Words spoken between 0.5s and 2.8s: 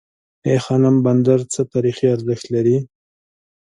خانم بندر څه تاریخي ارزښت لري؟